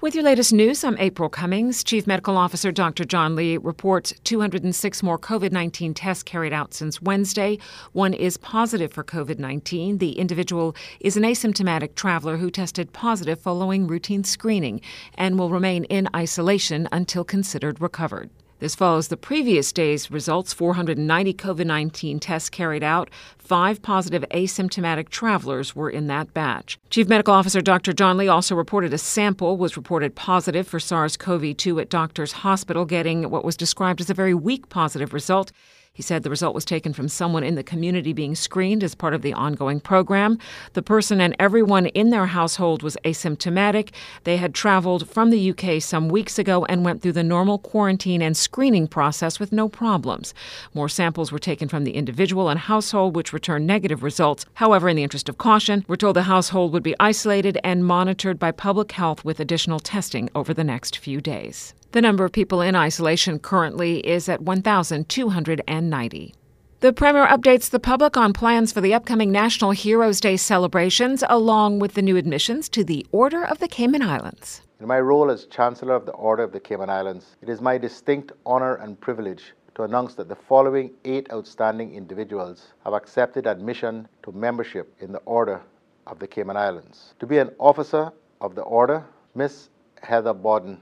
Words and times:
With 0.00 0.14
your 0.14 0.22
latest 0.22 0.52
news, 0.52 0.84
I'm 0.84 0.96
April 0.98 1.28
Cummings. 1.28 1.82
Chief 1.82 2.06
Medical 2.06 2.36
Officer 2.36 2.70
Dr. 2.70 3.04
John 3.04 3.34
Lee 3.34 3.56
reports 3.56 4.14
206 4.22 5.02
more 5.02 5.18
COVID 5.18 5.50
19 5.50 5.92
tests 5.92 6.22
carried 6.22 6.52
out 6.52 6.72
since 6.72 7.02
Wednesday. 7.02 7.58
One 7.94 8.14
is 8.14 8.36
positive 8.36 8.92
for 8.92 9.02
COVID 9.02 9.40
19. 9.40 9.98
The 9.98 10.12
individual 10.12 10.76
is 11.00 11.16
an 11.16 11.24
asymptomatic 11.24 11.96
traveler 11.96 12.36
who 12.36 12.48
tested 12.48 12.92
positive 12.92 13.40
following 13.40 13.88
routine 13.88 14.22
screening 14.22 14.82
and 15.14 15.36
will 15.36 15.50
remain 15.50 15.82
in 15.86 16.08
isolation 16.14 16.86
until 16.92 17.24
considered 17.24 17.80
recovered. 17.80 18.30
This 18.60 18.74
follows 18.74 19.06
the 19.06 19.16
previous 19.16 19.72
day's 19.72 20.10
results 20.10 20.52
490 20.52 21.32
COVID 21.34 21.64
19 21.64 22.18
tests 22.18 22.50
carried 22.50 22.82
out. 22.82 23.08
Five 23.38 23.80
positive 23.82 24.24
asymptomatic 24.32 25.10
travelers 25.10 25.76
were 25.76 25.88
in 25.88 26.08
that 26.08 26.34
batch. 26.34 26.76
Chief 26.90 27.06
Medical 27.06 27.34
Officer 27.34 27.60
Dr. 27.60 27.92
John 27.92 28.16
Lee 28.16 28.26
also 28.26 28.56
reported 28.56 28.92
a 28.92 28.98
sample 28.98 29.56
was 29.56 29.76
reported 29.76 30.16
positive 30.16 30.66
for 30.66 30.80
SARS 30.80 31.16
CoV 31.16 31.56
2 31.56 31.78
at 31.78 31.88
Doctors 31.88 32.32
Hospital, 32.32 32.84
getting 32.84 33.30
what 33.30 33.44
was 33.44 33.56
described 33.56 34.00
as 34.00 34.10
a 34.10 34.14
very 34.14 34.34
weak 34.34 34.68
positive 34.68 35.14
result. 35.14 35.52
He 35.98 36.02
said 36.04 36.22
the 36.22 36.30
result 36.30 36.54
was 36.54 36.64
taken 36.64 36.92
from 36.92 37.08
someone 37.08 37.42
in 37.42 37.56
the 37.56 37.64
community 37.64 38.12
being 38.12 38.36
screened 38.36 38.84
as 38.84 38.94
part 38.94 39.14
of 39.14 39.22
the 39.22 39.32
ongoing 39.32 39.80
program. 39.80 40.38
The 40.74 40.80
person 40.80 41.20
and 41.20 41.34
everyone 41.40 41.86
in 41.86 42.10
their 42.10 42.26
household 42.26 42.84
was 42.84 42.96
asymptomatic. 43.04 43.90
They 44.22 44.36
had 44.36 44.54
traveled 44.54 45.08
from 45.08 45.30
the 45.30 45.50
UK 45.50 45.82
some 45.82 46.08
weeks 46.08 46.38
ago 46.38 46.64
and 46.66 46.84
went 46.84 47.02
through 47.02 47.14
the 47.14 47.24
normal 47.24 47.58
quarantine 47.58 48.22
and 48.22 48.36
screening 48.36 48.86
process 48.86 49.40
with 49.40 49.50
no 49.50 49.68
problems. 49.68 50.34
More 50.72 50.88
samples 50.88 51.32
were 51.32 51.40
taken 51.40 51.66
from 51.66 51.82
the 51.82 51.96
individual 51.96 52.48
and 52.48 52.60
household, 52.60 53.16
which 53.16 53.32
returned 53.32 53.66
negative 53.66 54.04
results. 54.04 54.46
However, 54.54 54.88
in 54.88 54.94
the 54.94 55.02
interest 55.02 55.28
of 55.28 55.38
caution, 55.38 55.84
we're 55.88 55.96
told 55.96 56.14
the 56.14 56.22
household 56.22 56.72
would 56.74 56.84
be 56.84 56.94
isolated 57.00 57.58
and 57.64 57.84
monitored 57.84 58.38
by 58.38 58.52
public 58.52 58.92
health 58.92 59.24
with 59.24 59.40
additional 59.40 59.80
testing 59.80 60.30
over 60.32 60.54
the 60.54 60.62
next 60.62 60.96
few 60.96 61.20
days. 61.20 61.74
The 61.92 62.02
number 62.02 62.26
of 62.26 62.32
people 62.32 62.60
in 62.60 62.76
isolation 62.76 63.38
currently 63.38 64.06
is 64.06 64.28
at 64.28 64.42
1,290. 64.42 66.34
The 66.80 66.92
Premier 66.92 67.26
updates 67.26 67.70
the 67.70 67.80
public 67.80 68.14
on 68.14 68.34
plans 68.34 68.72
for 68.72 68.82
the 68.82 68.92
upcoming 68.92 69.32
National 69.32 69.70
Heroes 69.70 70.20
Day 70.20 70.36
celebrations, 70.36 71.24
along 71.30 71.78
with 71.78 71.94
the 71.94 72.02
new 72.02 72.18
admissions 72.18 72.68
to 72.68 72.84
the 72.84 73.06
Order 73.10 73.42
of 73.42 73.60
the 73.60 73.68
Cayman 73.68 74.02
Islands. 74.02 74.60
In 74.78 74.86
my 74.86 75.00
role 75.00 75.30
as 75.30 75.46
Chancellor 75.46 75.94
of 75.94 76.04
the 76.04 76.12
Order 76.12 76.42
of 76.42 76.52
the 76.52 76.60
Cayman 76.60 76.90
Islands, 76.90 77.36
it 77.40 77.48
is 77.48 77.62
my 77.62 77.78
distinct 77.78 78.32
honor 78.44 78.74
and 78.74 79.00
privilege 79.00 79.54
to 79.74 79.84
announce 79.84 80.14
that 80.16 80.28
the 80.28 80.36
following 80.36 80.90
eight 81.06 81.32
outstanding 81.32 81.94
individuals 81.94 82.74
have 82.84 82.92
accepted 82.92 83.46
admission 83.46 84.06
to 84.24 84.32
membership 84.32 84.94
in 85.00 85.10
the 85.10 85.22
Order 85.24 85.62
of 86.06 86.18
the 86.18 86.26
Cayman 86.26 86.58
Islands. 86.58 87.14
To 87.20 87.26
be 87.26 87.38
an 87.38 87.50
officer 87.58 88.12
of 88.42 88.54
the 88.54 88.62
Order, 88.62 89.06
Miss 89.34 89.70
Heather 90.02 90.34
Bodden 90.34 90.78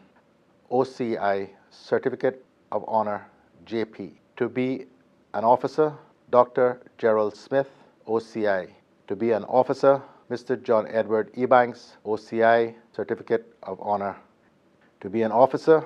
OCI 0.70 1.50
Certificate 1.70 2.44
of 2.72 2.84
Honor 2.88 3.26
JP. 3.66 4.12
To 4.36 4.48
be 4.48 4.86
an 5.34 5.44
officer, 5.44 5.92
Dr. 6.30 6.80
Gerald 6.98 7.36
Smith, 7.36 7.68
OCI. 8.06 8.70
To 9.08 9.16
be 9.16 9.32
an 9.32 9.44
officer, 9.44 10.02
Mr. 10.30 10.60
John 10.60 10.88
Edward 10.88 11.32
Ebanks, 11.34 11.96
OCI 12.04 12.74
Certificate 12.94 13.54
of 13.62 13.80
Honor. 13.80 14.16
To 15.00 15.10
be 15.10 15.22
an 15.22 15.30
officer, 15.30 15.84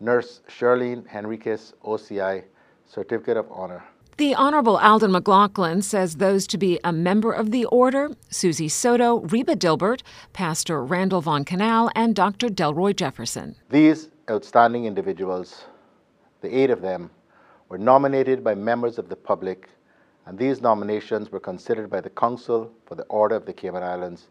Nurse 0.00 0.40
Charlene 0.48 1.06
Henriquez, 1.06 1.74
OCI 1.84 2.44
Certificate 2.86 3.36
of 3.36 3.50
Honor. 3.52 3.84
The 4.20 4.34
Honorable 4.34 4.76
Alden 4.76 5.12
McLaughlin 5.12 5.80
says 5.80 6.16
those 6.16 6.46
to 6.48 6.58
be 6.58 6.78
a 6.84 6.92
member 6.92 7.32
of 7.32 7.52
the 7.52 7.64
order 7.64 8.10
Susie 8.28 8.68
Soto, 8.68 9.20
Reba 9.20 9.56
Dilbert, 9.56 10.02
Pastor 10.34 10.84
Randall 10.84 11.22
Von 11.22 11.42
Canal, 11.42 11.90
and 11.94 12.14
Dr. 12.14 12.50
Delroy 12.50 12.94
Jefferson. 12.94 13.56
These 13.70 14.10
outstanding 14.30 14.84
individuals, 14.84 15.64
the 16.42 16.54
eight 16.54 16.68
of 16.68 16.82
them, 16.82 17.08
were 17.70 17.78
nominated 17.78 18.44
by 18.44 18.54
members 18.54 18.98
of 18.98 19.08
the 19.08 19.16
public, 19.16 19.70
and 20.26 20.38
these 20.38 20.60
nominations 20.60 21.32
were 21.32 21.40
considered 21.40 21.88
by 21.88 22.02
the 22.02 22.10
Council 22.10 22.70
for 22.84 22.96
the 22.96 23.04
Order 23.04 23.36
of 23.36 23.46
the 23.46 23.54
Cayman 23.54 23.82
Islands, 23.82 24.28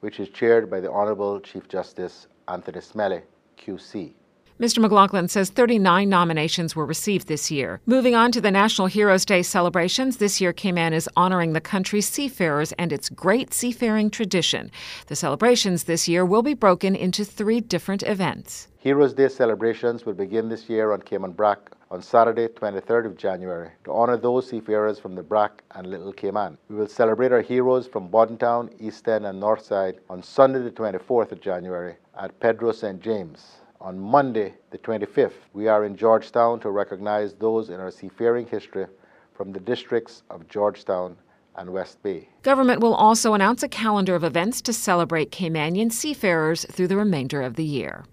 which 0.00 0.18
is 0.18 0.30
chaired 0.30 0.70
by 0.70 0.80
the 0.80 0.90
Honorable 0.90 1.40
Chief 1.40 1.68
Justice 1.68 2.26
Anthony 2.48 2.80
Smellie, 2.80 3.20
QC. 3.58 4.14
Mr. 4.58 4.78
McLaughlin 4.78 5.28
says 5.28 5.50
39 5.50 6.08
nominations 6.08 6.74
were 6.74 6.86
received 6.86 7.28
this 7.28 7.50
year. 7.50 7.78
Moving 7.84 8.14
on 8.14 8.32
to 8.32 8.40
the 8.40 8.50
National 8.50 8.86
Heroes 8.86 9.26
Day 9.26 9.42
celebrations, 9.42 10.16
this 10.16 10.40
year 10.40 10.54
Cayman 10.54 10.94
is 10.94 11.10
honoring 11.14 11.52
the 11.52 11.60
country's 11.60 12.08
seafarers 12.08 12.72
and 12.72 12.90
its 12.90 13.10
great 13.10 13.52
seafaring 13.52 14.08
tradition. 14.08 14.70
The 15.08 15.16
celebrations 15.16 15.84
this 15.84 16.08
year 16.08 16.24
will 16.24 16.40
be 16.42 16.54
broken 16.54 16.96
into 16.96 17.22
three 17.22 17.60
different 17.60 18.02
events. 18.04 18.68
Heroes 18.78 19.12
Day 19.12 19.28
celebrations 19.28 20.06
will 20.06 20.14
begin 20.14 20.48
this 20.48 20.70
year 20.70 20.92
on 20.92 21.02
Cayman 21.02 21.32
Brac 21.32 21.58
on 21.90 22.00
Saturday, 22.00 22.48
23rd 22.48 23.04
of 23.04 23.18
January, 23.18 23.68
to 23.84 23.92
honor 23.92 24.16
those 24.16 24.48
seafarers 24.48 24.98
from 24.98 25.14
the 25.14 25.22
Brac 25.22 25.64
and 25.72 25.86
Little 25.86 26.14
Cayman. 26.14 26.56
We 26.70 26.76
will 26.76 26.88
celebrate 26.88 27.30
our 27.30 27.42
heroes 27.42 27.86
from 27.86 28.08
Bodden 28.08 28.38
Town, 28.38 28.70
East 28.80 29.06
End, 29.06 29.26
and 29.26 29.38
Northside 29.38 29.98
on 30.08 30.22
Sunday, 30.22 30.60
the 30.60 30.70
24th 30.70 31.32
of 31.32 31.42
January 31.42 31.96
at 32.18 32.40
Pedro 32.40 32.72
St. 32.72 33.02
James. 33.02 33.56
On 33.80 33.98
Monday, 33.98 34.54
the 34.70 34.78
25th, 34.78 35.44
we 35.52 35.68
are 35.68 35.84
in 35.84 35.96
Georgetown 35.96 36.60
to 36.60 36.70
recognize 36.70 37.34
those 37.34 37.68
in 37.68 37.78
our 37.78 37.90
seafaring 37.90 38.46
history 38.46 38.86
from 39.34 39.52
the 39.52 39.60
districts 39.60 40.22
of 40.30 40.48
Georgetown 40.48 41.16
and 41.56 41.70
West 41.70 42.02
Bay. 42.02 42.28
Government 42.42 42.80
will 42.80 42.94
also 42.94 43.34
announce 43.34 43.62
a 43.62 43.68
calendar 43.68 44.14
of 44.14 44.24
events 44.24 44.62
to 44.62 44.72
celebrate 44.72 45.30
Caymanian 45.30 45.92
seafarers 45.92 46.64
through 46.66 46.88
the 46.88 46.96
remainder 46.96 47.42
of 47.42 47.56
the 47.56 47.64
year. 47.64 48.04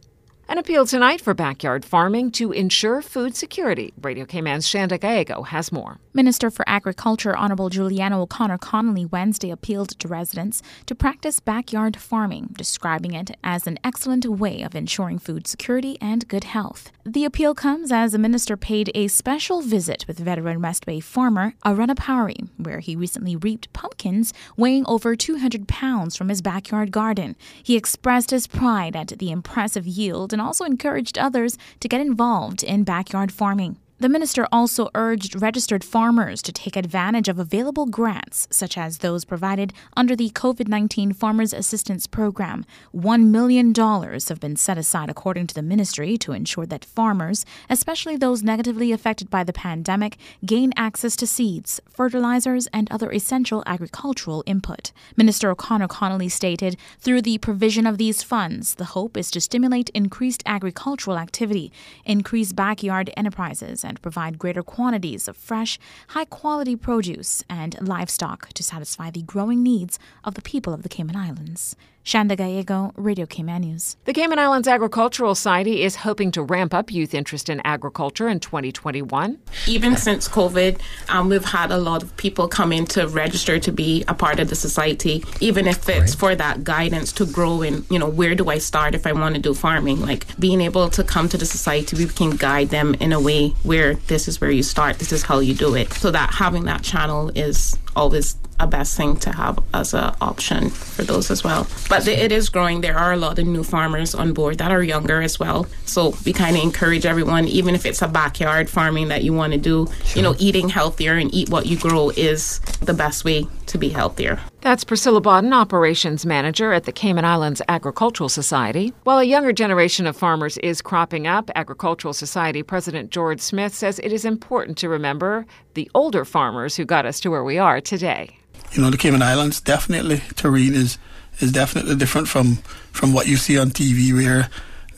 An 0.53 0.59
appeal 0.59 0.85
tonight 0.85 1.19
for 1.19 1.33
backyard 1.33 1.83
farming 1.83 2.29
to 2.33 2.51
ensure 2.51 3.01
food 3.01 3.35
security. 3.35 3.91
Radio 3.99 4.23
Cayman's 4.23 4.67
Shanda 4.67 4.99
Gallego 4.99 5.41
has 5.41 5.71
more. 5.71 5.97
Minister 6.13 6.51
for 6.51 6.63
Agriculture 6.69 7.35
Honorable 7.35 7.69
Juliana 7.69 8.21
O'Connor 8.21 8.59
Connolly 8.59 9.05
Wednesday 9.05 9.49
appealed 9.49 9.97
to 9.97 10.07
residents 10.07 10.61
to 10.85 10.93
practice 10.93 11.39
backyard 11.39 11.97
farming, 11.97 12.49
describing 12.55 13.15
it 13.15 13.35
as 13.43 13.65
an 13.65 13.79
excellent 13.83 14.27
way 14.27 14.61
of 14.61 14.75
ensuring 14.75 15.17
food 15.17 15.47
security 15.47 15.97
and 15.99 16.27
good 16.27 16.43
health. 16.43 16.91
The 17.03 17.25
appeal 17.25 17.55
comes 17.55 17.91
as 17.91 18.11
the 18.11 18.19
minister 18.19 18.55
paid 18.55 18.91
a 18.93 19.07
special 19.07 19.63
visit 19.63 20.05
with 20.07 20.19
veteran 20.19 20.61
West 20.61 20.85
Bay 20.85 20.99
farmer 20.99 21.55
Aruna 21.65 21.97
Powery, 21.97 22.37
where 22.57 22.79
he 22.79 22.95
recently 22.95 23.35
reaped 23.35 23.73
pumpkins 23.73 24.35
weighing 24.55 24.85
over 24.85 25.15
200 25.15 25.67
pounds 25.67 26.15
from 26.15 26.29
his 26.29 26.43
backyard 26.43 26.91
garden. 26.91 27.35
He 27.63 27.75
expressed 27.75 28.29
his 28.29 28.45
pride 28.45 28.95
at 28.95 29.07
the 29.07 29.31
impressive 29.31 29.87
yield 29.87 30.31
and 30.31 30.42
also 30.43 30.65
encouraged 30.65 31.17
others 31.17 31.57
to 31.79 31.87
get 31.87 32.01
involved 32.01 32.63
in 32.63 32.83
backyard 32.83 33.31
farming. 33.31 33.77
The 34.03 34.09
minister 34.09 34.45
also 34.51 34.89
urged 34.95 35.41
registered 35.41 35.81
farmers 35.81 36.41
to 36.41 36.51
take 36.51 36.75
advantage 36.75 37.29
of 37.29 37.39
available 37.39 37.85
grants, 37.85 38.49
such 38.51 38.77
as 38.77 38.97
those 38.97 39.23
provided 39.23 39.71
under 39.95 40.13
the 40.13 40.29
COVID 40.31 40.67
19 40.67 41.13
Farmers 41.13 41.53
Assistance 41.53 42.05
Program. 42.05 42.65
$1 42.93 43.27
million 43.27 43.73
have 43.73 44.41
been 44.41 44.57
set 44.57 44.77
aside, 44.77 45.09
according 45.09 45.47
to 45.47 45.55
the 45.55 45.61
ministry, 45.61 46.17
to 46.17 46.33
ensure 46.33 46.65
that 46.65 46.83
farmers, 46.83 47.45
especially 47.69 48.17
those 48.17 48.43
negatively 48.43 48.91
affected 48.91 49.29
by 49.29 49.41
the 49.41 49.53
pandemic, 49.53 50.17
gain 50.45 50.73
access 50.75 51.15
to 51.15 51.25
seeds, 51.25 51.79
fertilizers, 51.89 52.67
and 52.73 52.91
other 52.91 53.09
essential 53.09 53.63
agricultural 53.65 54.43
input. 54.45 54.91
Minister 55.15 55.49
O'Connor 55.49 55.87
Connolly 55.87 56.27
stated 56.27 56.75
through 56.99 57.21
the 57.21 57.37
provision 57.37 57.87
of 57.87 57.97
these 57.97 58.21
funds, 58.21 58.75
the 58.75 58.91
hope 58.99 59.15
is 59.15 59.31
to 59.31 59.39
stimulate 59.39 59.89
increased 59.91 60.43
agricultural 60.45 61.17
activity, 61.17 61.71
increase 62.03 62.51
backyard 62.51 63.09
enterprises, 63.15 63.85
and 63.85 63.92
and 63.93 64.01
provide 64.01 64.39
greater 64.39 64.63
quantities 64.63 65.27
of 65.27 65.37
fresh, 65.37 65.77
high 66.09 66.25
quality 66.25 66.75
produce 66.75 67.43
and 67.47 67.77
livestock 67.79 68.51
to 68.53 68.63
satisfy 68.63 69.11
the 69.11 69.21
growing 69.21 69.61
needs 69.61 69.99
of 70.23 70.33
the 70.33 70.41
people 70.41 70.73
of 70.73 70.81
the 70.81 70.89
Cayman 70.89 71.15
Islands. 71.15 71.75
Shanda 72.03 72.35
Gallego, 72.35 72.91
Radio 72.97 73.25
Cayman 73.25 73.61
News. 73.61 73.95
The 74.03 74.13
Cayman 74.13 74.37
Islands 74.37 74.67
Agricultural 74.67 75.35
Society 75.35 75.83
is 75.83 75.95
hoping 75.95 76.31
to 76.31 76.43
ramp 76.43 76.73
up 76.73 76.91
youth 76.91 77.13
interest 77.13 77.49
in 77.49 77.61
agriculture 77.63 78.27
in 78.27 78.41
2021. 78.41 79.39
Even 79.67 79.95
since 79.95 80.27
COVID, 80.27 80.81
um, 81.07 81.29
we've 81.29 81.45
had 81.45 81.71
a 81.71 81.77
lot 81.77 82.03
of 82.03 82.15
people 82.17 82.49
come 82.49 82.73
in 82.73 82.85
to 82.87 83.07
register 83.07 83.57
to 83.57 83.71
be 83.71 84.03
a 84.09 84.13
part 84.13 84.41
of 84.41 84.49
the 84.49 84.55
society, 84.55 85.23
even 85.39 85.65
if 85.65 85.87
it's 85.87 86.11
right. 86.11 86.19
for 86.19 86.35
that 86.35 86.65
guidance 86.65 87.13
to 87.13 87.25
grow 87.25 87.61
in, 87.61 87.85
you 87.89 87.97
know, 87.97 88.09
where 88.09 88.35
do 88.35 88.49
I 88.49 88.57
start 88.57 88.95
if 88.95 89.07
I 89.07 89.13
want 89.13 89.35
to 89.35 89.41
do 89.41 89.53
farming? 89.53 90.01
Like 90.01 90.25
being 90.37 90.59
able 90.59 90.89
to 90.89 91.03
come 91.05 91.29
to 91.29 91.37
the 91.37 91.45
society, 91.45 91.95
we 91.95 92.07
can 92.07 92.31
guide 92.31 92.69
them 92.69 92.95
in 92.95 93.13
a 93.13 93.19
way 93.19 93.49
where 93.63 93.93
this 93.93 94.27
is 94.27 94.41
where 94.41 94.51
you 94.51 94.63
start, 94.63 94.99
this 94.99 95.13
is 95.13 95.23
how 95.23 95.39
you 95.39 95.53
do 95.53 95.73
it. 95.75 95.93
So 95.93 96.11
that 96.11 96.33
having 96.33 96.65
that 96.65 96.83
channel 96.83 97.31
is 97.33 97.77
always 97.95 98.35
a 98.59 98.67
best 98.67 98.95
thing 98.95 99.17
to 99.17 99.31
have 99.31 99.59
as 99.73 99.93
an 99.93 100.13
option 100.21 100.69
for 100.69 101.03
those 101.03 101.31
as 101.31 101.43
well. 101.43 101.67
But 101.89 102.07
it 102.07 102.31
is 102.31 102.49
growing. 102.49 102.81
There 102.81 102.97
are 102.97 103.13
a 103.13 103.17
lot 103.17 103.39
of 103.39 103.47
new 103.47 103.63
farmers 103.63 104.13
on 104.15 104.33
board 104.33 104.57
that 104.59 104.71
are 104.71 104.83
younger 104.83 105.21
as 105.21 105.39
well. 105.39 105.67
So 105.85 106.15
we 106.25 106.33
kind 106.33 106.55
of 106.55 106.63
encourage 106.63 107.05
everyone, 107.05 107.47
even 107.47 107.75
if 107.75 107.85
it's 107.85 108.01
a 108.01 108.07
backyard 108.07 108.69
farming 108.69 109.09
that 109.09 109.23
you 109.23 109.33
want 109.33 109.53
to 109.53 109.59
do, 109.59 109.87
sure. 110.03 110.15
you 110.15 110.21
know, 110.21 110.35
eating 110.39 110.69
healthier 110.69 111.13
and 111.13 111.33
eat 111.33 111.49
what 111.49 111.65
you 111.65 111.77
grow 111.77 112.09
is 112.11 112.59
the 112.81 112.93
best 112.93 113.25
way 113.25 113.47
to 113.67 113.77
be 113.77 113.89
healthier. 113.89 114.39
That's 114.61 114.83
Priscilla 114.85 115.19
Bodden, 115.19 115.51
Operations 115.51 116.25
Manager 116.25 116.71
at 116.71 116.85
the 116.85 116.91
Cayman 116.91 117.25
Islands 117.25 117.61
Agricultural 117.67 118.29
Society. 118.29 118.93
While 119.03 119.19
a 119.19 119.23
younger 119.25 119.51
generation 119.51 120.07
of 120.07 120.15
farmers 120.15 120.57
is 120.59 120.81
cropping 120.81 121.27
up, 121.27 121.51
Agricultural 121.55 122.13
Society 122.13 122.63
President 122.63 123.09
George 123.09 123.41
Smith 123.41 123.73
says 123.73 123.99
it 123.99 124.13
is 124.13 124.23
important 124.23 124.77
to 124.77 124.89
remember 124.89 125.45
the 125.73 125.89
older 125.93 126.23
farmers 126.23 126.77
who 126.77 126.85
got 126.85 127.05
us 127.05 127.19
to 127.21 127.29
where 127.29 127.43
we 127.43 127.57
are 127.57 127.81
today. 127.81 128.37
You 128.73 128.81
know, 128.81 128.89
the 128.89 128.97
Cayman 128.97 129.21
Islands 129.21 129.61
definitely, 129.61 130.21
terrain 130.35 130.73
is, 130.73 130.97
is 131.39 131.51
definitely 131.51 131.95
different 131.95 132.27
from, 132.27 132.55
from 132.91 133.13
what 133.13 133.27
you 133.27 133.37
see 133.37 133.57
on 133.57 133.69
TV 133.69 134.13
where 134.13 134.49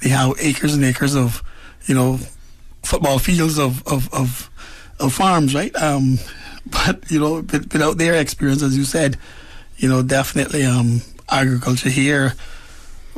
they 0.02 0.10
have 0.10 0.36
acres 0.40 0.74
and 0.74 0.84
acres 0.84 1.16
of, 1.16 1.44
you 1.86 1.96
know, 1.96 2.20
football 2.84 3.20
fields 3.20 3.60
of, 3.60 3.86
of, 3.88 4.14
of, 4.14 4.50
of 5.00 5.14
farms, 5.14 5.54
right? 5.54 5.76
Um, 5.76 6.20
but, 6.66 7.10
you 7.12 7.20
know, 7.20 7.36
without 7.36 7.98
their 7.98 8.16
experience, 8.16 8.62
as 8.62 8.78
you 8.78 8.86
said, 8.86 9.18
you 9.78 9.90
know, 9.90 10.02
definitely 10.02 10.64
um, 10.64 11.02
agriculture 11.30 11.90
here 11.90 12.34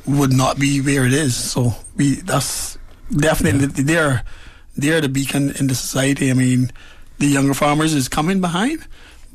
would 0.06 0.34
not 0.34 0.60
be 0.60 0.82
where 0.82 1.06
it 1.06 1.14
is. 1.14 1.36
So 1.36 1.74
we 1.96 2.16
that's 2.16 2.78
definitely 3.12 3.68
yeah. 3.68 3.84
they're 3.84 4.24
they're 4.76 5.02
the 5.02 5.10
beacon 5.10 5.52
in 5.52 5.68
the 5.68 5.76
society. 5.76 6.32
I 6.32 6.34
mean, 6.34 6.72
the 7.20 7.28
younger 7.28 7.54
farmers 7.54 7.94
is 7.94 8.08
coming 8.08 8.42
behind, 8.42 8.86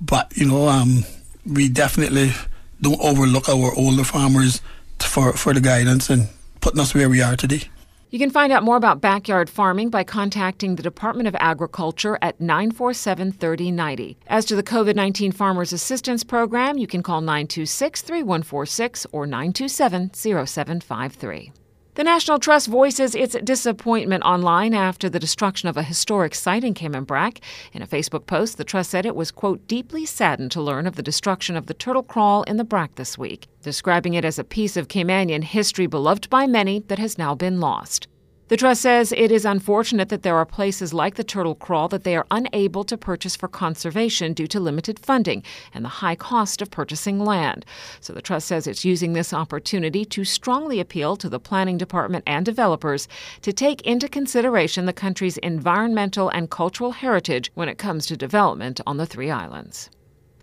but 0.03 0.37
you 0.37 0.47
know, 0.47 0.69
um, 0.69 1.05
we 1.47 1.69
definitely 1.69 2.33
don't 2.81 3.01
overlook 3.01 3.49
our 3.49 3.73
older 3.77 4.05
farmers 4.05 4.61
for 5.01 5.33
for 5.33 5.55
the 5.55 5.61
guidance 5.61 6.11
and 6.11 6.29
putting 6.61 6.81
us 6.81 6.95
where 6.95 7.09
we 7.09 7.23
are 7.23 7.37
today. 7.37 7.69
You 8.11 8.19
can 8.19 8.31
find 8.31 8.53
out 8.53 8.63
more 8.63 8.77
about 8.77 9.01
backyard 9.01 9.49
farming 9.49 9.89
by 9.89 10.05
contacting 10.05 10.77
the 10.77 10.83
Department 10.83 11.29
of 11.29 11.37
Agriculture 11.41 12.19
at 12.21 12.39
947 12.43 13.33
3090. 13.33 14.19
As 14.27 14.45
to 14.45 14.55
the 14.55 14.63
COVID 14.63 14.95
19 14.95 15.33
Farmers 15.33 15.73
Assistance 15.73 16.23
Program, 16.23 16.77
you 16.77 16.87
can 16.87 17.03
call 17.03 17.23
926 17.23 18.03
3146 18.03 19.07
or 19.13 19.27
927 19.27 20.13
0753. 20.13 21.53
The 21.95 22.05
National 22.05 22.39
Trust 22.39 22.69
voices 22.69 23.15
its 23.15 23.37
disappointment 23.45 24.25
online 24.25 24.73
after 24.73 25.11
the 25.11 25.19
destruction 25.19 25.69
of 25.69 25.77
a 25.77 25.83
historic 25.83 26.35
site 26.35 26.65
in 26.65 26.73
Cayman 26.73 27.05
Brac. 27.05 27.41
In 27.75 27.83
a 27.83 27.87
Facebook 27.87 28.25
post, 28.25 28.57
the 28.57 28.65
Trust 28.65 28.89
said 28.89 29.05
it 29.05 29.15
was, 29.15 29.31
quote, 29.31 29.67
deeply 29.69 30.07
saddened 30.07 30.53
to 30.53 30.63
learn 30.63 30.87
of 30.87 30.97
the 30.97 31.03
destruction 31.03 31.55
of 31.55 31.67
the 31.67 31.75
turtle 31.75 32.03
crawl 32.03 32.45
in 32.45 32.57
the 32.57 32.65
Brac 32.65 32.95
this 32.95 33.19
week, 33.19 33.47
describing 33.61 34.15
it 34.15 34.25
as 34.25 34.39
a 34.39 34.45
piece 34.45 34.79
of 34.79 34.89
Caymanian 34.89 35.45
history 35.45 35.87
beloved 35.87 36.31
by 36.31 36.47
many 36.47 36.81
that 36.89 36.99
has 36.99 37.19
now 37.19 37.35
been 37.35 37.61
lost. 37.61 38.09
The 38.49 38.57
Trust 38.57 38.83
says 38.83 39.13
it 39.13 39.31
is 39.33 39.45
unfortunate 39.45 40.09
that 40.11 40.25
there 40.25 40.37
are 40.37 40.45
places 40.45 40.93
like 40.93 41.15
the 41.15 41.25
Turtle 41.25 41.55
Crawl 41.55 41.89
that 41.89 42.05
they 42.05 42.17
are 42.17 42.27
unable 42.31 42.85
to 42.85 42.99
purchase 42.99 43.37
for 43.37 43.49
conservation 43.49 44.35
due 44.35 44.49
to 44.49 44.61
limited 44.61 44.99
funding 44.99 45.43
and 45.73 45.85
the 45.85 45.89
high 45.89 46.17
cost 46.17 46.61
of 46.61 46.71
purchasing 46.71 47.25
land. 47.25 47.65
So 48.01 48.13
the 48.13 48.21
Trust 48.21 48.49
says 48.49 48.67
it's 48.67 48.85
using 48.85 49.13
this 49.13 49.33
opportunity 49.33 50.05
to 50.07 50.25
strongly 50.25 50.81
appeal 50.81 51.17
to 51.17 51.29
the 51.29 51.41
Planning 51.41 51.79
Department 51.79 52.25
and 52.27 52.45
developers 52.45 53.09
to 53.41 53.53
take 53.53 53.81
into 53.83 54.09
consideration 54.09 54.85
the 54.85 54.93
country's 54.93 55.39
environmental 55.39 56.29
and 56.29 56.51
cultural 56.51 56.93
heritage 56.93 57.51
when 57.55 57.69
it 57.69 57.79
comes 57.79 58.07
to 58.07 58.17
development 58.17 58.81
on 58.87 58.97
the 58.99 59.07
three 59.07 59.31
islands. 59.31 59.89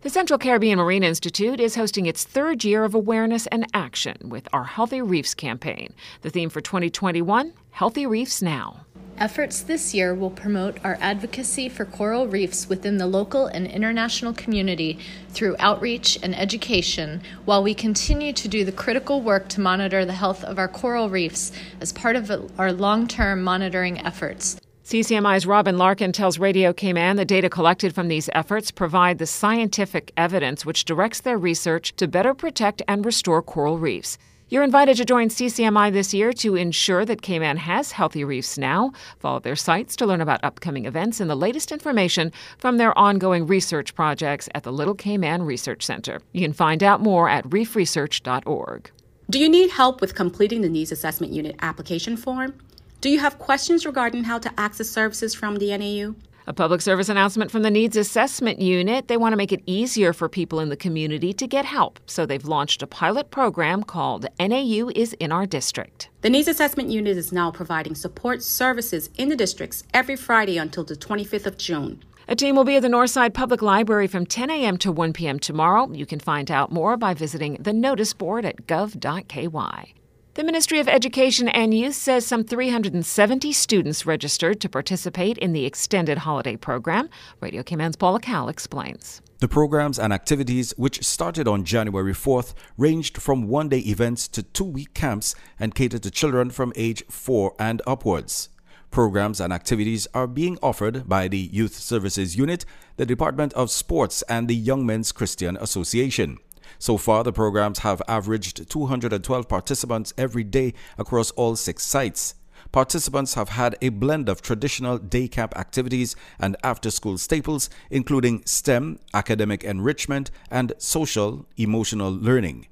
The 0.01 0.09
Central 0.09 0.39
Caribbean 0.39 0.79
Marine 0.79 1.03
Institute 1.03 1.59
is 1.59 1.75
hosting 1.75 2.05
its 2.05 2.23
third 2.23 2.63
year 2.63 2.85
of 2.85 2.95
awareness 2.95 3.47
and 3.47 3.67
action 3.73 4.15
with 4.29 4.47
our 4.53 4.63
Healthy 4.63 5.01
Reefs 5.01 5.33
campaign. 5.33 5.93
The 6.21 6.29
theme 6.29 6.49
for 6.49 6.61
2021 6.61 7.51
Healthy 7.71 8.05
Reefs 8.05 8.41
Now. 8.41 8.85
Efforts 9.17 9.61
this 9.61 9.93
year 9.93 10.15
will 10.15 10.29
promote 10.29 10.77
our 10.85 10.97
advocacy 11.01 11.67
for 11.67 11.83
coral 11.83 12.27
reefs 12.27 12.69
within 12.69 12.97
the 12.97 13.07
local 13.07 13.47
and 13.47 13.67
international 13.67 14.31
community 14.31 14.97
through 15.31 15.57
outreach 15.59 16.17
and 16.23 16.33
education, 16.33 17.21
while 17.43 17.61
we 17.61 17.73
continue 17.73 18.31
to 18.31 18.47
do 18.47 18.63
the 18.63 18.71
critical 18.71 19.19
work 19.19 19.49
to 19.49 19.59
monitor 19.59 20.05
the 20.05 20.13
health 20.13 20.45
of 20.45 20.57
our 20.57 20.69
coral 20.69 21.09
reefs 21.09 21.51
as 21.81 21.91
part 21.91 22.15
of 22.15 22.31
our 22.57 22.71
long 22.71 23.05
term 23.05 23.43
monitoring 23.43 23.99
efforts. 23.99 24.61
CCMI's 24.89 25.45
Robin 25.45 25.77
Larkin 25.77 26.11
tells 26.11 26.39
Radio 26.39 26.73
Cayman 26.73 27.15
the 27.15 27.23
data 27.23 27.47
collected 27.47 27.93
from 27.93 28.07
these 28.07 28.27
efforts 28.33 28.71
provide 28.71 29.19
the 29.19 29.27
scientific 29.27 30.11
evidence 30.17 30.65
which 30.65 30.83
directs 30.83 31.21
their 31.21 31.37
research 31.37 31.95
to 31.97 32.07
better 32.07 32.33
protect 32.33 32.81
and 32.87 33.05
restore 33.05 33.43
coral 33.43 33.77
reefs. 33.77 34.17
You're 34.47 34.63
invited 34.63 34.97
to 34.97 35.05
join 35.05 35.29
CCMI 35.29 35.93
this 35.93 36.11
year 36.11 36.33
to 36.33 36.55
ensure 36.55 37.05
that 37.05 37.21
Cayman 37.21 37.57
has 37.57 37.91
healthy 37.91 38.23
reefs 38.23 38.57
now. 38.57 38.91
Follow 39.19 39.39
their 39.39 39.55
sites 39.55 39.95
to 39.97 40.07
learn 40.07 40.21
about 40.21 40.43
upcoming 40.43 40.87
events 40.87 41.19
and 41.19 41.29
the 41.29 41.35
latest 41.35 41.71
information 41.71 42.31
from 42.57 42.77
their 42.77 42.97
ongoing 42.97 43.45
research 43.45 43.93
projects 43.93 44.49
at 44.55 44.63
the 44.63 44.73
Little 44.73 44.95
Cayman 44.95 45.43
Research 45.43 45.85
Center. 45.85 46.19
You 46.31 46.41
can 46.41 46.53
find 46.53 46.81
out 46.81 46.99
more 46.99 47.29
at 47.29 47.47
reefresearch.org. 47.47 48.89
Do 49.29 49.37
you 49.37 49.49
need 49.49 49.69
help 49.69 50.01
with 50.01 50.15
completing 50.15 50.61
the 50.61 50.69
Needs 50.69 50.91
Assessment 50.91 51.31
Unit 51.31 51.55
application 51.61 52.17
form? 52.17 52.55
Do 53.01 53.09
you 53.09 53.19
have 53.19 53.39
questions 53.39 53.85
regarding 53.85 54.25
how 54.25 54.39
to 54.39 54.51
access 54.59 54.89
services 54.89 55.33
from 55.33 55.55
the 55.55 55.77
NAU? 55.77 56.15
A 56.47 56.51
public 56.51 56.81
service 56.81 57.07
announcement 57.07 57.49
from 57.49 57.61
the 57.61 57.71
Needs 57.71 57.95
Assessment 57.95 58.59
Unit. 58.59 59.07
They 59.07 59.15
want 59.15 59.31
to 59.31 59.37
make 59.37 59.53
it 59.53 59.63
easier 59.65 60.11
for 60.11 60.27
people 60.27 60.59
in 60.59 60.67
the 60.67 60.75
community 60.75 61.31
to 61.31 61.47
get 61.47 61.63
help, 61.63 62.01
so 62.07 62.25
they've 62.25 62.43
launched 62.43 62.83
a 62.83 62.87
pilot 62.87 63.31
program 63.31 63.83
called 63.83 64.25
NAU 64.37 64.89
is 64.95 65.13
in 65.13 65.31
our 65.31 65.45
district. 65.45 66.09
The 66.23 66.29
Needs 66.29 66.49
Assessment 66.49 66.89
Unit 66.89 67.15
is 67.15 67.31
now 67.31 67.51
providing 67.51 67.95
support 67.95 68.43
services 68.43 69.09
in 69.17 69.29
the 69.29 69.35
districts 69.37 69.83
every 69.93 70.17
Friday 70.17 70.57
until 70.57 70.83
the 70.83 70.97
25th 70.97 71.45
of 71.45 71.57
June. 71.57 72.03
A 72.27 72.35
team 72.35 72.53
will 72.53 72.65
be 72.65 72.75
at 72.75 72.81
the 72.81 72.89
Northside 72.89 73.33
Public 73.33 73.61
Library 73.61 74.07
from 74.07 74.25
10 74.25 74.49
a.m. 74.49 74.77
to 74.79 74.91
1 74.91 75.13
p.m. 75.13 75.39
tomorrow. 75.39 75.89
You 75.93 76.05
can 76.05 76.19
find 76.19 76.51
out 76.51 76.69
more 76.69 76.97
by 76.97 77.13
visiting 77.13 77.55
the 77.61 77.71
notice 77.71 78.11
board 78.11 78.43
at 78.43 78.67
gov.ky. 78.67 79.95
The 80.39 80.45
Ministry 80.45 80.79
of 80.79 80.87
Education 80.87 81.49
and 81.49 81.73
Youth 81.73 81.95
says 81.95 82.25
some 82.25 82.45
370 82.45 83.51
students 83.51 84.05
registered 84.05 84.61
to 84.61 84.69
participate 84.69 85.37
in 85.37 85.51
the 85.51 85.65
extended 85.65 86.19
holiday 86.19 86.55
program. 86.55 87.09
Radio 87.41 87.61
Cayman's 87.61 87.97
Paula 87.97 88.21
Cal 88.21 88.47
explains. 88.47 89.21
The 89.39 89.49
programs 89.49 89.99
and 89.99 90.13
activities, 90.13 90.73
which 90.77 91.03
started 91.03 91.45
on 91.45 91.65
January 91.65 92.13
4th, 92.13 92.53
ranged 92.77 93.21
from 93.21 93.49
one 93.49 93.67
day 93.67 93.79
events 93.79 94.29
to 94.29 94.41
two 94.41 94.63
week 94.63 94.93
camps 94.93 95.35
and 95.59 95.75
catered 95.75 96.03
to 96.03 96.09
children 96.09 96.51
from 96.51 96.71
age 96.77 97.03
4 97.09 97.55
and 97.59 97.81
upwards. 97.85 98.47
Programs 98.91 99.41
and 99.41 99.51
activities 99.51 100.07
are 100.13 100.25
being 100.25 100.57
offered 100.63 101.09
by 101.09 101.27
the 101.27 101.49
Youth 101.51 101.73
Services 101.73 102.37
Unit, 102.37 102.63
the 102.95 103.05
Department 103.05 103.51
of 103.53 103.69
Sports, 103.69 104.21
and 104.29 104.47
the 104.47 104.55
Young 104.55 104.85
Men's 104.85 105.11
Christian 105.11 105.57
Association. 105.57 106.37
So 106.79 106.97
far, 106.97 107.25
the 107.25 107.33
programs 107.33 107.79
have 107.79 108.01
averaged 108.07 108.69
212 108.69 109.49
participants 109.49 110.13
every 110.17 110.45
day 110.45 110.73
across 110.97 111.29
all 111.31 111.57
six 111.57 111.83
sites. 111.83 112.35
Participants 112.71 113.33
have 113.33 113.49
had 113.49 113.75
a 113.81 113.89
blend 113.89 114.29
of 114.29 114.41
traditional 114.41 114.97
day 114.97 115.27
camp 115.27 115.57
activities 115.57 116.15
and 116.39 116.55
after 116.63 116.89
school 116.89 117.17
staples, 117.17 117.69
including 117.89 118.43
STEM, 118.45 118.99
academic 119.13 119.63
enrichment, 119.63 120.31
and 120.49 120.71
social 120.77 121.45
emotional 121.57 122.11
learning. 122.11 122.67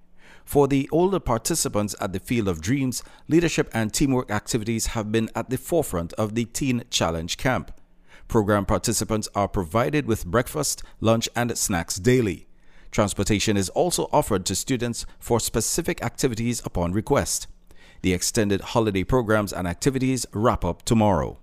For 0.45 0.69
the 0.69 0.87
older 0.93 1.19
participants 1.19 1.93
at 1.99 2.13
the 2.13 2.21
Field 2.21 2.47
of 2.47 2.61
Dreams, 2.61 3.03
leadership 3.27 3.69
and 3.73 3.93
teamwork 3.93 4.31
activities 4.31 4.87
have 4.87 5.11
been 5.11 5.29
at 5.35 5.49
the 5.49 5.57
forefront 5.57 6.13
of 6.13 6.35
the 6.35 6.45
Teen 6.45 6.85
Challenge 6.89 7.35
Camp. 7.35 7.73
Program 8.29 8.65
participants 8.65 9.27
are 9.35 9.49
provided 9.49 10.05
with 10.05 10.25
breakfast, 10.25 10.83
lunch, 11.01 11.27
and 11.35 11.57
snacks 11.57 11.97
daily. 11.97 12.46
Transportation 12.91 13.57
is 13.57 13.69
also 13.69 14.07
offered 14.11 14.45
to 14.45 14.55
students 14.55 15.05
for 15.19 15.39
specific 15.39 16.03
activities 16.03 16.61
upon 16.65 16.93
request. 16.93 17.47
The 18.01 18.13
extended 18.13 18.61
holiday 18.61 19.03
programs 19.03 19.51
and 19.51 19.67
activities 19.67 20.25
wrap 20.33 20.63
up 20.63 20.83
tomorrow. 20.83 21.39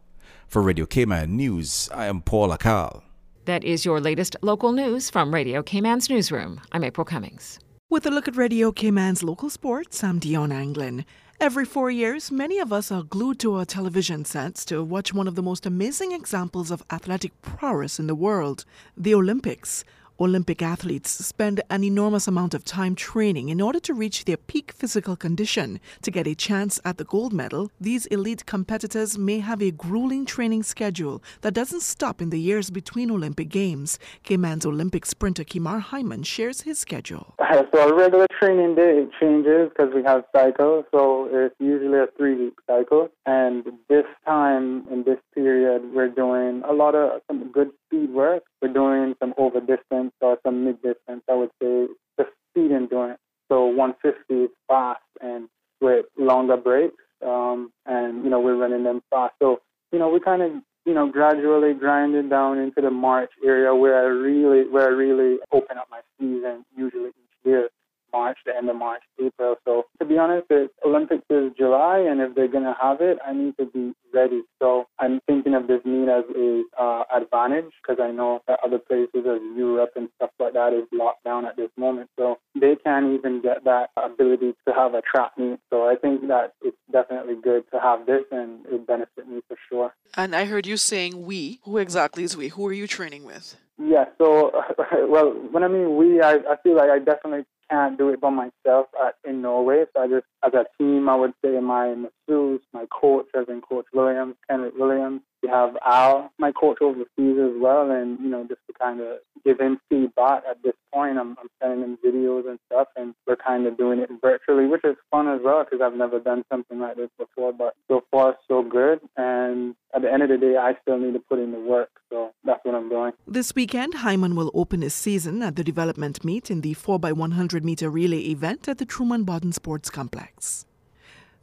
For 0.46 0.62
Radio 0.62 0.86
Cayman 0.86 1.36
News, 1.36 1.88
I 1.92 2.06
am 2.06 2.20
Paul 2.20 2.50
Akal. 2.50 3.02
That 3.44 3.64
is 3.64 3.84
your 3.84 4.00
latest 4.00 4.36
local 4.40 4.72
news 4.72 5.10
from 5.10 5.34
Radio 5.34 5.62
Cayman's 5.62 6.08
newsroom. 6.08 6.60
I'm 6.72 6.84
April 6.84 7.04
Cummings. 7.04 7.58
With 7.90 8.06
a 8.06 8.10
look 8.10 8.26
at 8.26 8.36
Radio 8.36 8.72
Cayman's 8.72 9.22
local 9.22 9.50
sports, 9.50 10.02
I'm 10.02 10.18
Dion 10.18 10.50
Anglin. 10.50 11.04
Every 11.40 11.64
four 11.64 11.90
years, 11.90 12.30
many 12.30 12.58
of 12.58 12.72
us 12.72 12.90
are 12.90 13.02
glued 13.02 13.38
to 13.40 13.56
our 13.56 13.64
television 13.64 14.24
sets 14.24 14.64
to 14.66 14.82
watch 14.82 15.12
one 15.12 15.28
of 15.28 15.34
the 15.34 15.42
most 15.42 15.66
amazing 15.66 16.12
examples 16.12 16.70
of 16.70 16.82
athletic 16.90 17.40
prowess 17.42 17.98
in 17.98 18.06
the 18.06 18.14
world, 18.14 18.64
the 18.96 19.14
Olympics. 19.14 19.84
Olympic 20.20 20.62
athletes 20.62 21.10
spend 21.10 21.60
an 21.70 21.82
enormous 21.82 22.28
amount 22.28 22.54
of 22.54 22.64
time 22.64 22.94
training 22.94 23.48
in 23.48 23.60
order 23.60 23.80
to 23.80 23.92
reach 23.92 24.24
their 24.24 24.36
peak 24.36 24.70
physical 24.70 25.16
condition. 25.16 25.80
To 26.02 26.10
get 26.12 26.28
a 26.28 26.36
chance 26.36 26.80
at 26.84 26.98
the 26.98 27.04
gold 27.04 27.32
medal, 27.32 27.70
these 27.80 28.06
elite 28.06 28.46
competitors 28.46 29.18
may 29.18 29.40
have 29.40 29.60
a 29.60 29.72
grueling 29.72 30.24
training 30.24 30.62
schedule 30.62 31.20
that 31.40 31.52
doesn't 31.52 31.82
stop 31.82 32.22
in 32.22 32.30
the 32.30 32.38
years 32.38 32.70
between 32.70 33.10
Olympic 33.10 33.48
Games. 33.48 33.98
Cayman's 34.22 34.64
Olympic 34.64 35.04
sprinter 35.04 35.42
Kemar 35.42 35.80
Hyman 35.80 36.22
shares 36.22 36.60
his 36.60 36.78
schedule. 36.78 37.34
So 37.72 37.80
our 37.80 37.94
regular 37.94 38.26
training 38.38 38.76
day 38.76 39.06
changes 39.20 39.70
because 39.70 39.92
we 39.92 40.04
have 40.04 40.22
cycles, 40.32 40.84
so 40.92 41.28
it's 41.32 41.54
usually 41.58 41.98
a 41.98 42.06
three-week 42.16 42.54
cycle. 42.68 43.08
And 43.26 43.64
this 43.88 44.04
time 44.24 44.86
in 44.92 45.02
this 45.04 45.18
period, 45.34 45.82
we're 45.92 46.08
doing 46.08 46.62
a 46.68 46.72
lot 46.72 46.94
of 46.94 47.20
good 47.52 47.70
speed 47.94 48.12
work. 48.12 48.42
We're 48.60 48.72
doing 48.72 49.14
some 49.20 49.34
over 49.36 49.60
distance 49.60 50.12
or 50.20 50.38
some 50.44 50.64
mid 50.64 50.76
distance. 50.76 51.22
I 51.28 51.34
would 51.34 51.50
say 51.60 51.86
just 52.18 52.30
speed 52.50 52.72
endurance. 52.72 53.20
So 53.50 53.66
150 53.66 54.34
is 54.34 54.50
fast 54.68 55.02
and 55.20 55.48
with 55.80 56.06
longer 56.18 56.56
breaks. 56.56 56.96
Um, 57.24 57.72
and, 57.86 58.24
you 58.24 58.30
know, 58.30 58.40
we're 58.40 58.56
running 58.56 58.84
them 58.84 59.02
fast. 59.10 59.34
So, 59.40 59.60
you 59.92 59.98
know, 59.98 60.08
we 60.08 60.20
kind 60.20 60.42
of, 60.42 60.52
you 60.84 60.94
know, 60.94 61.08
gradually 61.08 61.72
grinding 61.74 62.28
down 62.28 62.58
into 62.58 62.80
the 62.80 62.90
March 62.90 63.30
area 63.44 63.74
where 63.74 63.98
I 63.98 64.06
really, 64.06 64.68
where 64.68 64.88
I 64.88 64.90
really 64.90 65.38
open 65.52 65.78
up 65.78 65.88
my 65.90 66.00
season 66.18 66.64
usually 66.76 67.10
each 67.10 67.44
year, 67.44 67.68
March, 68.12 68.38
the 68.44 68.54
end 68.56 68.68
of 68.68 68.76
March, 68.76 69.02
April. 69.22 69.56
So 69.64 69.83
to 70.04 70.08
be 70.08 70.18
honest, 70.18 70.48
the 70.48 70.68
Olympics 70.84 71.24
is 71.30 71.52
July, 71.56 71.98
and 71.98 72.20
if 72.20 72.34
they're 72.34 72.48
gonna 72.48 72.76
have 72.80 73.00
it, 73.00 73.18
I 73.26 73.32
need 73.32 73.56
to 73.58 73.66
be 73.66 73.92
ready. 74.12 74.42
So 74.60 74.84
I'm 74.98 75.20
thinking 75.26 75.54
of 75.54 75.66
this 75.66 75.80
meet 75.84 76.08
as 76.08 76.24
a 76.36 76.62
uh, 76.78 77.04
advantage 77.14 77.72
because 77.82 78.02
I 78.02 78.10
know 78.10 78.40
that 78.46 78.60
other 78.64 78.78
places 78.78 79.26
as 79.26 79.40
Europe 79.56 79.90
and 79.96 80.08
stuff 80.16 80.30
like 80.38 80.52
that 80.52 80.72
is 80.72 80.86
locked 80.92 81.24
down 81.24 81.46
at 81.46 81.56
this 81.56 81.70
moment. 81.76 82.10
So 82.18 82.38
they 82.54 82.76
can't 82.84 83.06
even 83.14 83.40
get 83.40 83.64
that 83.64 83.90
ability 83.96 84.54
to 84.68 84.74
have 84.74 84.94
a 84.94 85.02
track 85.02 85.32
meet. 85.38 85.58
So 85.70 85.88
I 85.88 85.96
think 85.96 86.28
that 86.28 86.52
it's 86.62 86.76
definitely 86.92 87.36
good 87.42 87.64
to 87.72 87.80
have 87.80 88.06
this, 88.06 88.24
and 88.30 88.64
it 88.66 88.86
benefit 88.86 89.26
me 89.28 89.40
for 89.48 89.56
sure. 89.68 89.94
And 90.16 90.36
I 90.36 90.44
heard 90.44 90.66
you 90.66 90.76
saying 90.76 91.24
we. 91.24 91.60
Who 91.64 91.78
exactly 91.78 92.24
is 92.24 92.36
we? 92.36 92.48
Who 92.48 92.66
are 92.66 92.72
you 92.72 92.86
training 92.86 93.24
with? 93.24 93.56
Yeah, 93.78 94.04
so 94.18 94.52
well, 95.08 95.30
when 95.50 95.64
I 95.64 95.68
mean 95.68 95.96
we, 95.96 96.20
I, 96.20 96.34
I 96.34 96.56
feel 96.62 96.76
like 96.76 96.90
I 96.90 96.98
definitely 96.98 97.44
can't 97.74 97.98
do 97.98 98.10
it 98.10 98.20
by 98.20 98.30
myself 98.30 98.86
at, 99.04 99.14
in 99.28 99.42
Norway. 99.42 99.84
So 99.92 100.02
I 100.02 100.06
just, 100.06 100.26
as 100.44 100.52
a 100.54 100.64
team, 100.78 101.08
I 101.08 101.16
would 101.16 101.32
say 101.44 101.58
my 101.60 101.94
my 102.28 102.86
coach, 102.90 103.26
in 103.48 103.60
Coach 103.60 103.86
Williams, 103.92 104.34
Henrik 104.48 104.74
Williams. 104.76 105.22
We 105.42 105.48
have 105.50 105.76
Al, 105.84 106.30
my 106.38 106.52
coach 106.52 106.78
overseas 106.80 107.06
as 107.18 107.52
well, 107.60 107.90
and 107.90 108.18
you 108.20 108.28
know, 108.28 108.46
just 108.48 108.60
to 108.66 108.72
kind 108.78 109.00
of 109.00 109.18
give 109.44 109.60
him 109.60 109.78
feedback 109.90 110.42
at 110.48 110.62
this 110.62 110.72
point. 110.92 111.18
I'm, 111.18 111.36
I'm 111.38 111.48
sending 111.62 111.80
him 111.80 111.98
videos 112.04 112.48
and 112.48 112.58
stuff, 112.66 112.88
and 112.96 113.14
we're 113.26 113.36
kind 113.36 113.66
of 113.66 113.76
doing 113.76 113.98
it 113.98 114.08
virtually, 114.22 114.66
which 114.66 114.80
is 114.84 114.96
fun 115.10 115.28
as 115.28 115.40
well 115.44 115.64
because 115.64 115.84
I've 115.84 115.98
never 115.98 116.18
done 116.18 116.44
something 116.50 116.80
like 116.80 116.96
this 116.96 117.10
before. 117.18 117.52
But 117.52 117.74
so 117.88 118.04
far, 118.10 118.36
so 118.48 118.62
good. 118.62 119.00
And 119.16 119.74
at 119.94 120.02
the 120.02 120.10
end 120.10 120.22
of 120.22 120.30
the 120.30 120.38
day, 120.38 120.56
I 120.56 120.76
still 120.80 120.98
need 120.98 121.12
to 121.12 121.20
put 121.20 121.38
in 121.38 121.52
the 121.52 121.60
work. 121.60 121.90
So 122.10 122.30
that's 122.44 122.64
what 122.64 122.74
I'm 122.74 122.88
doing. 122.88 123.12
This 123.26 123.54
weekend, 123.54 123.94
Hyman 123.94 124.34
will 124.34 124.50
open 124.54 124.80
his 124.80 124.94
season 124.94 125.42
at 125.42 125.56
the 125.56 125.64
development 125.64 126.24
meet 126.24 126.50
in 126.50 126.62
the 126.62 126.74
4x100 126.74 127.62
meter 127.62 127.90
relay 127.90 128.20
event 128.20 128.66
at 128.66 128.78
the 128.78 128.86
Truman 128.86 129.24
Bodden 129.24 129.52
Sports 129.52 129.90
Complex. 129.90 130.64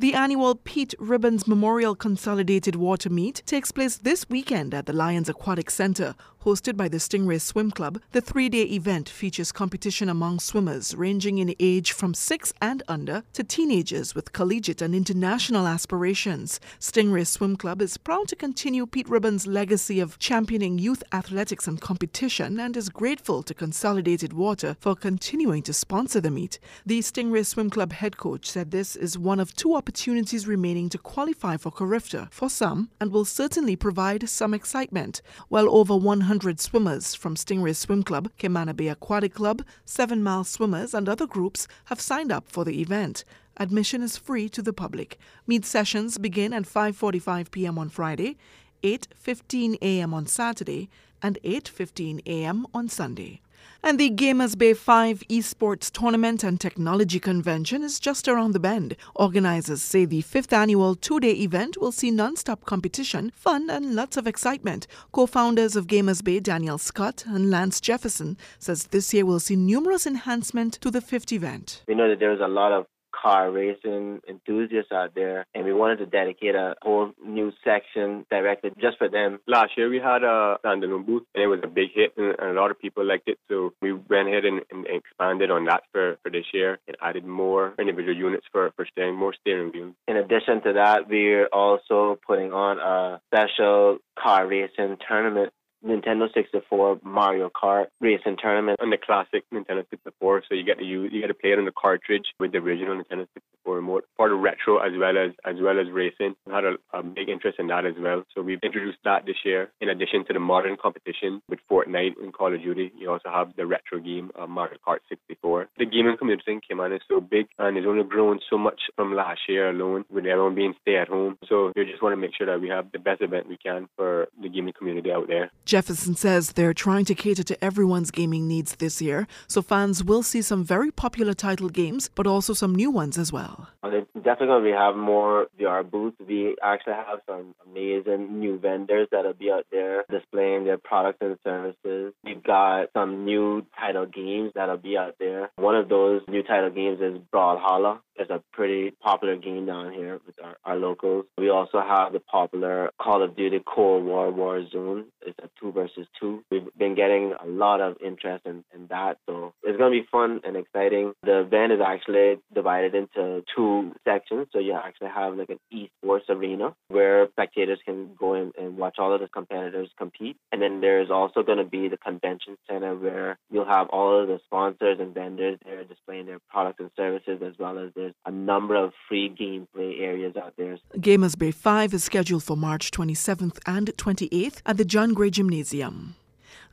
The 0.02 0.16
annual 0.16 0.56
Pete 0.56 0.96
Ribbons 0.98 1.48
Memorial 1.48 1.94
Consolidated 1.94 2.76
Water 2.76 3.08
Meet 3.08 3.44
takes 3.46 3.72
place 3.72 3.98
this 3.98 4.28
weekend 4.28 4.74
at 4.74 4.88
the 4.88 4.94
Lions 4.94 5.30
Aquatic 5.30 5.70
Center, 5.70 6.16
hosted 6.44 6.76
by 6.76 6.88
the 6.88 6.98
Stingray 6.98 7.40
Swim 7.40 7.70
Club. 7.70 8.02
The 8.14 8.22
three 8.22 8.50
day 8.50 8.64
event 8.64 9.08
features 9.08 9.52
competition 9.52 10.10
among 10.10 10.40
swimmers 10.40 10.96
ranging 10.96 11.38
in 11.38 11.56
age 11.60 11.92
from 11.92 12.14
six 12.14 12.52
and 12.60 12.82
under 12.88 13.24
to 13.34 13.44
teenagers 13.44 14.16
with 14.16 14.34
collegiate 14.34 14.82
and 14.82 14.96
international 14.96 15.68
aspirations. 15.68 16.60
Stingray 16.80 17.28
Swim 17.28 17.56
Club 17.56 17.82
is 17.82 17.98
proud 17.98 18.28
to 18.30 18.36
continue 18.36 18.88
Pete 18.88 19.08
Ribbons' 19.08 19.46
legacy 19.46 20.00
of 20.00 20.18
championing 20.18 20.80
youth 20.80 21.04
athletics 21.14 21.68
and 21.68 21.80
competition 21.80 22.60
and 22.60 22.76
is 22.76 22.90
grateful 22.90 23.44
to 23.44 23.54
Consolidated 23.54 24.34
Water 24.34 24.76
for 24.80 24.96
continuing 24.96 25.62
to 25.64 25.74
sponsor 25.74 26.20
the 26.20 26.32
meet. 26.32 26.58
The 26.86 27.00
Stingray 27.00 27.46
Swim 27.46 27.70
Club 27.70 27.94
head 27.94 28.18
coach 28.18 28.50
said 28.50 28.72
this 28.72 28.96
is 28.96 29.18
one 29.18 29.40
of 29.40 29.56
two 29.56 29.76
opportunities 29.76 30.48
remaining 30.48 30.90
to 30.90 30.98
qualify 30.98 31.58
for 31.58 31.72
Carifta 31.72 32.30
for 32.32 32.50
some 32.50 32.90
and 33.00 33.12
will 33.12 33.26
certainly 33.26 33.76
provide 33.76 34.28
some 34.28 34.54
excitement. 34.54 35.22
Well 35.50 35.70
over 35.70 35.96
100 35.96 36.31
swimmers 36.62 37.14
from 37.14 37.36
Stingray 37.36 37.76
Swim 37.76 38.04
Club, 38.04 38.32
Bay 38.74 38.88
Aquatic 38.88 39.34
Club, 39.34 39.64
Seven 39.84 40.24
Mile 40.24 40.46
Swimmers, 40.46 40.94
and 40.94 41.10
other 41.10 41.28
groups 41.28 41.68
have 41.88 42.00
signed 42.00 42.32
up 42.32 42.48
for 42.48 42.64
the 42.64 42.80
event. 42.80 43.26
Admission 43.58 44.02
is 44.02 44.16
free 44.16 44.48
to 44.48 44.62
the 44.62 44.72
public. 44.72 45.20
Meet 45.46 45.66
sessions 45.66 46.18
begin 46.18 46.54
at 46.54 46.64
5:45 46.64 47.52
p.m. 47.52 47.78
on 47.78 47.90
Friday, 47.90 48.38
8:15 48.82 49.78
a.m. 49.82 50.14
on 50.14 50.26
Saturday, 50.26 50.90
and 51.22 51.38
8:15 51.44 52.22
a.m. 52.26 52.66
on 52.74 52.88
Sunday. 52.88 53.42
And 53.84 54.00
the 54.00 54.12
Gamers 54.12 54.56
Bay 54.56 54.76
5 54.76 55.24
Esports 55.28 55.90
Tournament 55.90 56.44
and 56.44 56.62
Technology 56.62 57.20
Convention 57.20 57.82
is 57.82 58.00
just 58.00 58.28
around 58.28 58.52
the 58.52 58.60
bend. 58.60 58.96
Organizers 59.16 59.82
say 59.82 60.06
the 60.06 60.22
fifth 60.22 60.54
annual 60.54 60.94
two 60.94 61.20
day 61.20 61.32
event 61.32 61.78
will 61.82 61.92
see 61.92 62.12
non 62.12 62.36
stop 62.36 62.64
competition, 62.66 63.32
fun, 63.36 63.72
and 63.72 63.96
lots 63.96 64.18
of 64.18 64.28
excitement. 64.28 64.86
Co 65.12 65.26
founders 65.26 65.76
of 65.76 65.88
Gamers 65.88 66.24
Bay, 66.24 66.40
Daniel 66.40 66.78
Scott 66.78 67.24
and 67.26 67.50
Lance 67.50 67.82
Jefferson, 67.82 68.38
says 68.60 68.86
this 68.88 69.16
year 69.16 69.26
will 69.26 69.40
see 69.40 69.56
numerous 69.56 70.06
enhancements 70.06 70.78
to 70.78 70.92
the 70.92 71.02
fifth 71.02 71.32
event. 71.32 71.84
We 71.88 71.96
know 71.96 72.08
that 72.08 72.20
there's 72.20 72.40
a 72.40 72.48
lot 72.48 72.72
of 72.72 72.86
car 73.22 73.52
racing 73.52 74.22
enthusiasts 74.28 74.92
out 74.92 75.14
there, 75.16 75.46
and 75.54 75.66
we 75.66 75.74
wanted 75.74 75.98
to 75.98 76.06
dedicate 76.06 76.56
a 76.56 76.76
whole 76.82 77.12
new 77.24 77.52
section 77.64 78.26
directed 78.30 78.74
just 78.80 78.98
for 78.98 79.10
them. 79.10 79.40
Last 79.48 79.72
year 79.78 79.90
we 79.90 80.00
had 80.00 80.24
a 80.24 80.58
standalone 80.64 81.06
booth, 81.06 81.24
and 81.36 81.44
it 81.44 81.48
was 81.48 81.60
a 81.64 81.68
big 81.68 81.90
hit, 81.94 82.14
and 82.18 82.36
a 82.40 82.60
lot 82.60 82.72
of 82.72 82.80
people 82.80 83.06
liked 83.06 83.28
it. 83.28 83.38
So 83.50 83.74
we 83.82 83.94
went 83.94 84.28
ahead 84.28 84.46
and, 84.46 84.62
and 84.72 84.86
expanded 84.88 85.52
on 85.52 85.66
that 85.66 85.84
for, 85.92 86.18
for 86.24 86.32
this 86.32 86.46
year 86.54 86.80
and 86.88 86.98
added 87.02 87.26
more 87.26 87.74
individual 87.80 88.16
units 88.16 88.46
for, 88.52 88.72
for 88.76 88.86
steering, 88.92 89.16
more 89.16 89.34
steering 89.40 89.72
wheels. 89.74 89.94
In 90.08 90.18
addition 90.18 90.62
to 90.64 90.74
that, 90.74 91.08
we're 91.08 91.48
also 91.48 92.20
putting 92.26 92.54
on 92.54 92.80
a 92.80 93.22
special 93.28 93.98
car 94.18 94.48
racing 94.48 94.98
tournament 95.08 95.54
Nintendo 95.86 96.32
64 96.34 97.00
Mario 97.04 97.50
Kart 97.50 97.88
racing 98.00 98.38
tournament 98.42 98.80
on 98.82 98.90
the 98.90 98.98
classic 98.98 99.44
Nintendo 99.54 99.84
64. 99.90 100.44
So 100.48 100.56
you 100.56 100.64
get 100.64 100.78
to 100.78 100.86
use 100.86 101.12
you 101.12 101.22
get 101.22 101.28
to 101.28 101.34
play 101.34 101.52
it 101.52 101.60
on 101.60 101.66
the 101.66 101.72
cartridge 101.72 102.28
with 102.40 102.52
the 102.52 102.60
original 102.60 102.96
Nintendo 102.96 103.28
64 103.34 103.42
remote. 103.66 104.06
Part 104.18 104.32
of 104.32 104.40
retro 104.40 104.78
as 104.80 104.94
well 104.98 105.18
as 105.18 105.32
as 105.46 105.56
well 105.62 105.80
as 105.80 105.92
racing. 105.92 106.36
I 106.50 106.56
had 106.56 106.66
a, 106.66 106.76
a 106.94 107.04
big 107.04 107.30
interest 107.30 107.60
in 107.60 107.68
that 107.68 107.86
as 107.86 107.96
well. 108.00 108.24
So 108.36 108.42
we've 108.42 108.60
introduced 108.64 109.00
that 109.04 109.26
this 109.26 109.38
year. 109.44 109.72
In 109.82 109.90
addition 109.90 110.26
to 110.28 110.34
the 110.34 110.40
modern 110.40 110.78
competition 110.82 111.42
with 111.50 111.60
Fortnite 111.70 112.22
and 112.22 112.34
Call 112.34 112.54
of 112.54 112.62
Duty, 112.62 112.92
you 112.98 113.12
also 113.12 113.30
have 113.30 113.56
the 113.56 113.66
retro 113.66 114.00
game 114.00 114.32
of 114.36 114.50
Mario 114.50 114.78
Kart 114.86 115.00
64. 115.10 115.70
The 115.78 115.86
gaming 115.86 116.18
community 116.18 116.52
in 116.52 116.62
Cayman 116.62 116.94
is 116.94 117.02
so 117.08 117.22
big 117.22 117.48
and 117.58 117.78
it's 117.78 117.88
only 117.88 118.04
grown 118.04 118.40
so 118.50 118.58
much 118.58 118.80
from 118.96 119.14
last 119.16 119.42
year 119.48 119.70
alone 119.70 120.06
with 120.10 120.26
everyone 120.26 120.56
being 120.56 120.74
stay 120.82 120.98
at 120.98 121.08
home. 121.08 121.38
So 121.48 121.72
we 121.76 121.86
just 121.86 122.02
want 122.02 122.14
to 122.14 122.18
make 122.18 122.32
sure 122.36 122.48
that 122.48 122.62
we 122.62 122.70
have 122.70 122.92
the 122.92 123.00
best 123.00 123.22
event 123.22 123.48
we 123.48 123.58
can 123.58 123.88
for 123.96 124.28
the 124.42 124.50
gaming 124.50 124.74
community 124.78 125.12
out 125.12 125.28
there. 125.28 125.52
Jefferson 125.66 126.16
says 126.16 126.54
they're 126.54 126.74
trying 126.74 127.06
to 127.06 127.16
cater 127.16 127.44
to 127.44 127.64
everyone's 127.64 128.12
gaming 128.12 128.48
needs 128.48 128.76
this 128.76 129.02
year, 129.02 129.28
so 129.48 129.62
fans 129.62 130.04
will 130.04 130.24
see 130.24 130.42
some 130.42 130.64
very 130.64 130.92
popular 130.92 131.34
title 131.34 131.70
games, 131.70 132.10
but 132.16 132.28
also 132.28 132.54
some 132.54 132.74
new 132.76 132.92
ones 132.92 133.18
as 133.18 133.32
well. 133.32 133.51
Well, 133.84 134.06
definitely 134.14 134.72
we 134.72 134.78
have 134.78 134.96
more 134.96 135.48
VR 135.60 135.90
booths. 135.90 136.18
We 136.26 136.56
actually 136.62 136.94
have 136.94 137.20
some 137.28 137.56
amazing 137.66 138.40
new 138.40 138.60
vendors 138.60 139.08
that'll 139.12 139.34
be 139.34 139.52
out 139.52 139.66
there 139.72 140.04
displaying 140.10 140.66
their 140.66 140.78
products 140.78 141.20
and 141.22 141.38
services. 141.44 142.14
We've 142.24 142.44
got 142.44 142.90
some 142.94 143.26
new 143.26 143.66
title 143.80 144.06
games 144.06 144.52
that'll 144.56 144.78
be 144.78 144.98
out 144.98 145.16
there. 145.20 145.50
One 145.56 145.76
of 145.76 145.90
those 145.90 146.22
new 146.28 146.44
title 146.44 146.70
games 146.70 147.00
is 147.02 147.20
Brawlhalla. 147.34 148.00
It's 148.16 148.30
a 148.30 148.44
pretty 148.54 148.92
popular 148.92 149.36
game 149.36 149.66
down 149.66 149.94
here 149.94 150.20
with 150.28 150.36
our, 150.44 150.58
our 150.64 150.76
locals. 150.76 151.26
We 151.38 151.50
also 151.50 151.82
have 151.82 152.14
the 152.14 152.20
popular 152.20 152.92
Call 153.02 153.24
of 153.24 153.36
Duty 153.36 153.62
Cold 153.66 154.06
War 154.06 154.32
Warzone. 154.32 155.06
It's 155.26 155.40
a 155.40 155.50
two 155.60 155.72
versus 155.72 156.06
two. 156.20 156.44
We've 156.52 156.68
been 156.78 156.94
getting 156.94 157.34
a 157.42 157.48
lot 157.48 157.82
of 157.82 157.98
interest 158.04 158.46
in, 158.46 158.64
in 158.76 158.88
that, 158.88 159.18
so 159.28 159.54
it's 159.64 159.78
going 159.78 159.92
to 159.92 160.02
be 160.02 160.08
fun 160.12 160.42
and 160.44 160.56
exciting. 160.56 161.14
The 161.24 161.40
event 161.40 161.72
is 161.72 161.80
actually 161.84 162.40
divided 162.54 162.94
into 162.94 163.41
two 163.56 163.94
sections, 164.06 164.48
so 164.52 164.60
you 164.60 164.74
actually 164.74 165.10
have 165.10 165.36
like 165.36 165.50
an 165.50 165.60
esports 165.74 166.30
arena 166.30 166.76
where 166.88 167.28
spectators 167.32 167.80
can 167.86 168.12
go 168.18 168.34
in 168.36 168.52
and 168.60 168.78
watch 168.78 168.96
all 169.00 169.14
of 169.14 169.22
the 169.22 169.28
competitors 169.28 169.90
compete, 169.98 170.38
and 170.52 170.62
then 170.62 170.82
there's 170.82 171.10
also 171.10 171.44
going 171.44 171.58
to 171.58 171.64
be 171.64 171.88
the 171.88 171.98
convention 171.98 172.58
center 172.70 172.96
where 172.96 173.38
you'll 173.50 173.66
have 173.66 173.88
all 173.90 174.22
of 174.22 174.28
the 174.28 174.40
sponsors 174.46 174.98
and 175.00 175.14
vendors 175.14 175.58
there 175.66 175.84
displaying 175.84 176.26
their 176.26 176.40
products 176.50 176.80
and 176.80 176.92
services, 176.96 177.42
as 177.46 177.54
well 177.60 177.80
as 177.80 177.92
there's 177.96 178.14
a 178.26 178.32
number 178.32 178.76
of 178.76 178.94
free 179.08 179.30
gameplay 179.30 180.02
areas 180.02 180.36
out 180.36 180.54
there. 180.58 180.78
Gamers 180.96 181.38
Bay 181.38 181.52
5 181.52 181.94
is 181.94 182.04
scheduled 182.04 182.44
for 182.44 182.58
March 182.58 182.92
27th 182.92 183.60
and 183.66 183.88
28th 183.98 184.62
at 184.66 184.78
the 184.78 184.86
John 184.86 185.14
Gray 185.14 185.30
Gymnasium. 185.30 186.16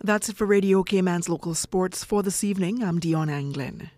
That's 0.03 0.29
it 0.29 0.37
for 0.37 0.47
Radio 0.47 0.83
Cayman's 0.83 1.29
local 1.29 1.55
sports 1.55 2.05
for 2.05 2.23
this 2.23 2.45
evening. 2.45 2.85
I'm 2.85 3.01
Dion 3.01 3.29
Anglin. 3.29 3.91